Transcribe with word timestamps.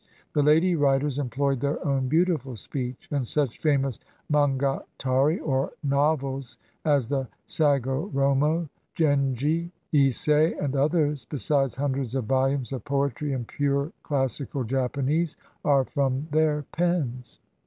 The 0.33 0.41
lady 0.41 0.73
writers 0.75 1.19
employed 1.19 1.59
their 1.59 1.77
own 1.85 2.07
beautiful 2.07 2.55
speech, 2.55 3.07
and 3.11 3.27
such 3.27 3.59
famous 3.59 3.99
monogatari, 4.33 5.39
or 5.39 5.73
novels, 5.83 6.57
as 6.83 7.07
the 7.07 7.27
Sagoromo, 7.47 8.67
Genji, 8.95 9.71
Ise, 9.93 10.27
and 10.57 10.75
others, 10.75 11.25
besides 11.25 11.75
hundreds 11.75 12.15
of 12.15 12.25
volumes 12.25 12.73
of 12.73 12.83
poetry 12.83 13.31
in 13.31 13.45
pure 13.45 13.91
classical 14.01 14.63
Japanese, 14.63 15.37
are 15.63 15.85
from 15.85 16.27
their 16.31 16.63
pens. 16.71 17.37